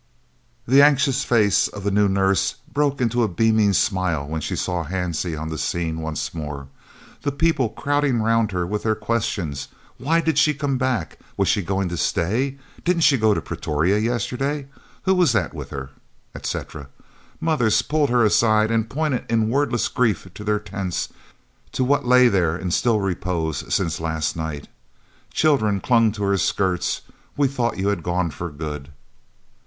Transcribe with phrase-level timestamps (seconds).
[0.67, 4.83] The anxious face of the "new nurse" broke into a beaming smile when she saw
[4.83, 6.69] Hansie on the scenes once more,
[7.21, 9.67] the people crowding round her with their questions.
[9.99, 11.19] Why did she come back?
[11.37, 12.57] Was she going to stay?
[12.83, 14.65] Didn't she go to Pretoria yesterday?
[15.03, 15.91] Who was that with her?
[16.33, 16.89] etc.
[17.39, 21.09] Mothers pulled her aside and pointed in wordless grief to their tents,
[21.73, 24.67] to what lay there in still repose since last night.
[25.31, 27.01] Children clung to her skirts
[27.37, 28.89] "We thought you had gone for good."